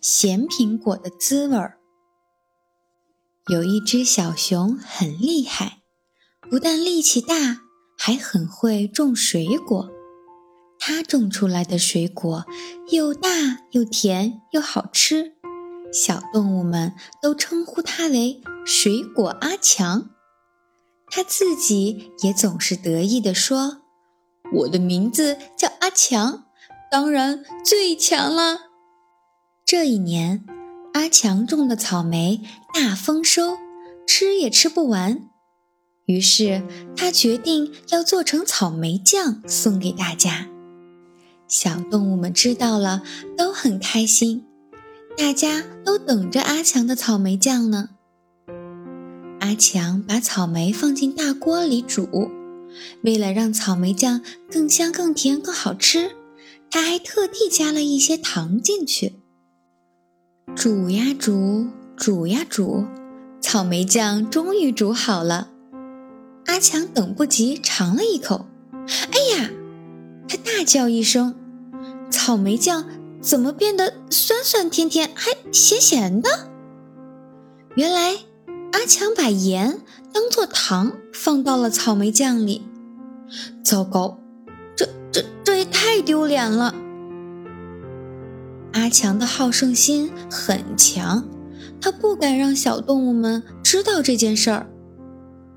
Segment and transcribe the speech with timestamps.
[0.00, 1.78] 咸苹果的滋味儿。
[3.48, 5.78] 有一只小熊很厉害，
[6.50, 7.62] 不但力气大，
[7.96, 9.90] 还很会种水果。
[10.78, 12.46] 它种出来的水果
[12.90, 13.30] 又大
[13.72, 15.34] 又甜又好吃，
[15.92, 20.10] 小动物们都称呼它为“水果阿强”。
[21.10, 23.82] 它自己也总是得意地说
[24.58, 26.44] ：“我的名字叫阿强，
[26.90, 28.67] 当然最强了。”
[29.70, 30.46] 这一年，
[30.94, 32.40] 阿强种的草莓
[32.72, 33.58] 大丰收，
[34.06, 35.28] 吃也吃不完。
[36.06, 36.62] 于是
[36.96, 40.48] 他决定要做成草莓酱送给大家。
[41.46, 43.02] 小动物们知道了，
[43.36, 44.46] 都很开心，
[45.18, 47.90] 大家都等着阿强的草莓酱呢。
[49.40, 52.30] 阿强把草莓放进大锅里煮，
[53.02, 56.12] 为了让草莓酱更香、更甜、更好吃，
[56.70, 59.17] 他还特地加了一些糖进去。
[60.54, 62.84] 煮呀煮，煮呀煮，
[63.40, 65.50] 草莓酱终于煮好了。
[66.46, 68.46] 阿强等不及尝了一口，
[68.86, 69.50] 哎呀！
[70.28, 71.34] 他大叫一声
[72.10, 72.84] ：“草莓酱
[73.20, 76.50] 怎么变得酸酸甜甜，还咸咸的？”
[77.76, 78.16] 原来
[78.72, 79.80] 阿强把盐
[80.12, 82.66] 当做糖放到了草莓酱里。
[83.62, 84.18] 糟糕，
[84.74, 86.74] 这这这也太丢脸了！
[88.72, 91.28] 阿强的好胜心很强，
[91.80, 94.70] 他不敢让小动物们知道这件事儿。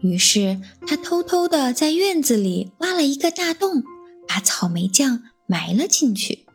[0.00, 3.82] 于是他偷偷地在院子里挖了一个大洞，
[4.28, 6.46] 把草莓酱埋了进去。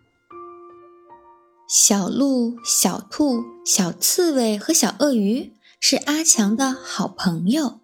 [1.68, 7.80] 小鹿、小兔、小刺猬和小鳄鱼是阿强的好朋友，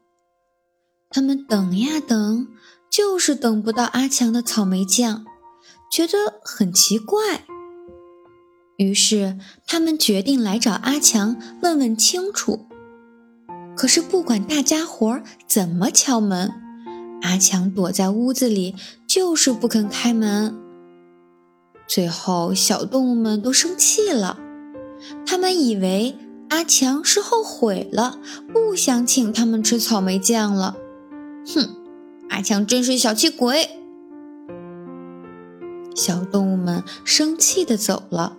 [1.09, 2.47] 他们等呀等，
[2.89, 5.25] 就是等不到阿强的草莓酱，
[5.91, 7.45] 觉得很奇怪。
[8.79, 12.65] 于是，他们决定来找阿强问问清楚。
[13.75, 16.53] 可是，不管大家伙怎么敲门，
[17.21, 20.57] 阿强躲在屋子里，就是不肯开门。
[21.89, 24.39] 最后，小动物们都生气了，
[25.25, 26.17] 他们以为
[26.47, 28.17] 阿强是后悔了，
[28.53, 30.77] 不想请他们吃草莓酱了。
[31.53, 31.75] 哼，
[32.29, 33.71] 阿强真是小气鬼！
[35.93, 38.37] 小动物们生气地走了。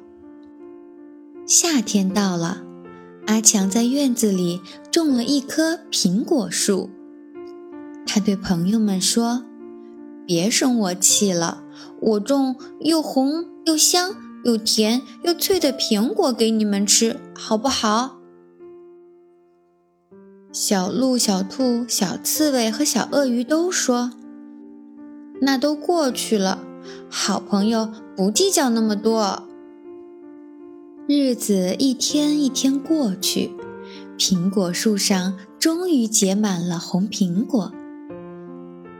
[1.51, 2.63] 夏天到了，
[3.27, 6.91] 阿强在院子里种了一棵苹果树。
[8.07, 9.43] 他对朋友们说
[10.25, 11.65] ：“别生我气了，
[12.03, 18.21] 我种又红又香又甜又脆的苹果给你们吃，好不好？”
[20.55, 24.13] 小鹿、小兔、小刺猬和小鳄鱼都说
[25.43, 26.61] ：“那都过去了，
[27.11, 29.49] 好朋友不计较那么多。”
[31.13, 33.51] 日子一天一天过去，
[34.17, 37.73] 苹果树上终于结满了红苹果。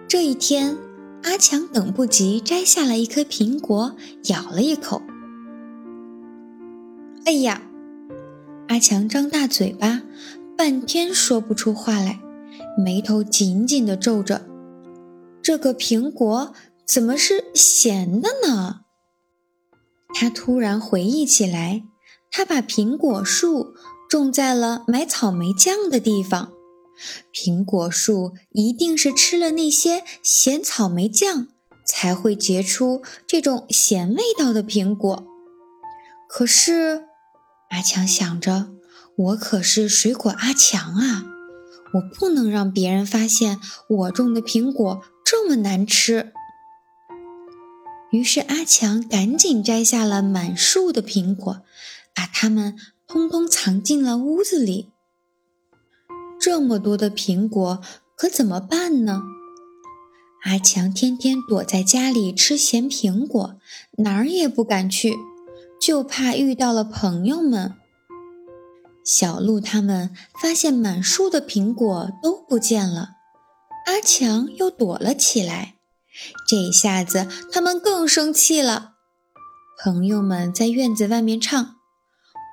[0.09, 0.77] 这一天，
[1.23, 3.95] 阿强等不及，摘下了一颗苹果，
[4.25, 5.01] 咬了一口。
[7.27, 7.63] 哎呀！
[8.67, 10.03] 阿强张大嘴巴，
[10.59, 12.19] 半天说不出话来，
[12.77, 14.49] 眉头紧紧地皱着。
[15.41, 16.53] 这个苹果
[16.85, 18.81] 怎么是咸的呢？
[20.13, 21.85] 他突然回忆起来。
[22.31, 23.75] 他把苹果树
[24.09, 26.53] 种在了买草莓酱的地方，
[27.33, 31.49] 苹果树一定是吃了那些咸草莓酱，
[31.87, 35.27] 才会结出这种咸味道的苹果。
[36.29, 37.07] 可是，
[37.71, 38.71] 阿强想着，
[39.17, 41.25] 我可是水果阿强啊，
[41.95, 43.59] 我不能让别人发现
[43.89, 46.33] 我种的苹果这么难吃。
[48.13, 51.63] 于是，阿强赶紧摘下了满树的苹果。
[52.21, 52.77] 把它们
[53.09, 54.93] 通通藏进了屋子里。
[56.39, 57.81] 这么多的苹果
[58.15, 59.23] 可怎么办呢？
[60.43, 63.59] 阿强天天躲在家里吃咸苹果，
[63.97, 65.17] 哪儿也不敢去，
[65.81, 67.73] 就怕遇到了朋友们。
[69.03, 73.13] 小鹿他们发现满树的苹果都不见了，
[73.87, 75.77] 阿强又躲了起来。
[76.47, 78.97] 这下子他们更生气了。
[79.83, 81.80] 朋友们在院子外面唱。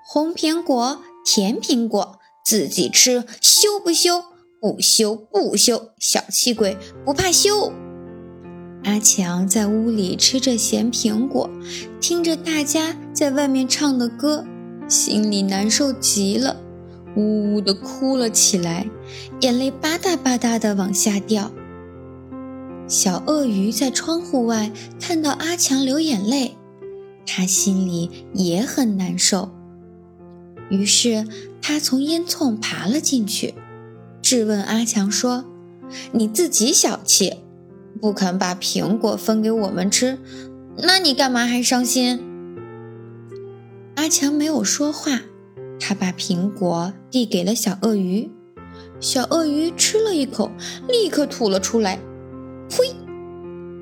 [0.09, 4.23] 红苹果，甜苹果，自己吃羞不羞？
[4.61, 7.73] 不羞不羞，小气鬼不怕羞。
[8.85, 11.49] 阿强在屋里吃着咸苹果，
[11.99, 14.45] 听着大家在外面唱的歌，
[14.87, 16.55] 心里难受极了，
[17.17, 18.89] 呜呜地哭了起来，
[19.41, 21.51] 眼泪吧嗒吧嗒地往下掉。
[22.87, 24.71] 小鳄鱼在窗户外
[25.01, 26.55] 看到阿强流眼泪，
[27.25, 29.49] 他心里也很难受。
[30.69, 31.25] 于是
[31.61, 33.53] 他从烟囱爬了进去，
[34.21, 35.45] 质问阿强说
[36.11, 37.37] ：“你自己小气，
[38.01, 40.17] 不肯把苹果分给我们吃，
[40.77, 42.19] 那你干嘛还伤心？”
[43.95, 45.21] 阿强没有说话，
[45.79, 48.29] 他把苹果递给了小鳄鱼。
[48.99, 50.51] 小鳄鱼吃了一口，
[50.87, 51.99] 立刻吐了出来。
[52.69, 52.95] 呸！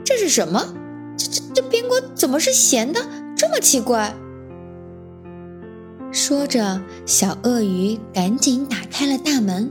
[0.04, 0.74] 这是什么？
[1.18, 3.02] 这这这苹果怎么是咸的？
[3.36, 4.16] 这么奇怪。
[6.16, 9.70] 说着，小鳄鱼赶紧打开了大门，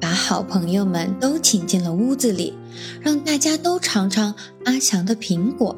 [0.00, 2.54] 把好朋友们都请进了屋子里，
[3.02, 4.34] 让大家都尝尝
[4.64, 5.76] 阿强的苹果。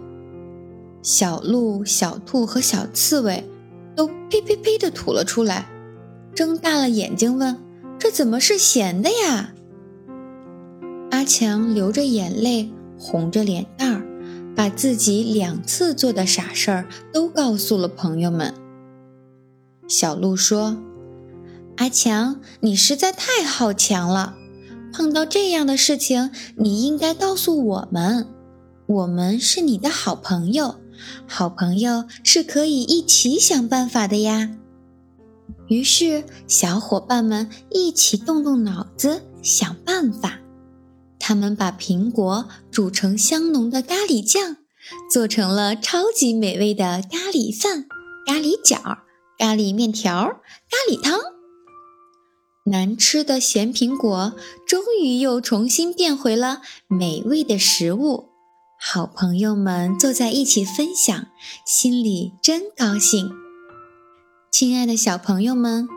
[1.02, 3.44] 小鹿、小兔和小刺猬
[3.96, 5.66] 都呸呸呸地吐了出来，
[6.32, 7.56] 睁大了眼睛问
[7.98, 9.52] ：“这怎么是咸的呀？”
[11.10, 14.06] 阿强流着眼泪，红着脸蛋儿，
[14.54, 18.54] 把自己两次做的傻事儿都告诉了朋友们。
[19.88, 20.76] 小鹿说
[21.79, 24.37] ：“阿强，你实在太好强了！
[24.93, 28.29] 碰到这样的事情，你应该告诉我们。
[28.87, 30.76] 我们是你的好朋友，
[31.26, 34.50] 好朋友是可以一起想办法的呀。”
[35.69, 40.38] 于是，小伙伴们一起动动脑子想办法。
[41.19, 44.56] 他们把苹果煮成香浓的咖喱酱，
[45.11, 47.87] 做成了超级美味的咖喱饭、
[48.26, 49.07] 咖喱饺。
[49.38, 51.17] 咖喱面条，咖喱汤，
[52.64, 54.35] 难吃的咸苹果
[54.67, 58.31] 终于又重新变回了美味的食物。
[58.81, 61.29] 好朋友们坐在一起分享，
[61.64, 63.31] 心里真高兴。
[64.50, 65.88] 亲爱的小朋友们，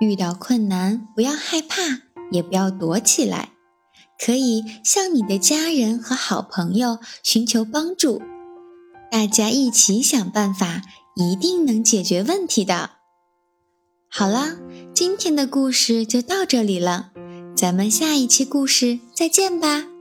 [0.00, 2.02] 遇到困难不要害怕，
[2.32, 3.50] 也不要躲起来，
[4.18, 8.20] 可以向你的家人和好朋友寻求帮助，
[9.08, 10.82] 大家一起想办法。
[11.16, 12.90] 一定能解决问题的。
[14.08, 14.58] 好了，
[14.94, 17.10] 今天的故事就到这里了，
[17.56, 19.95] 咱们下一期故事再见吧。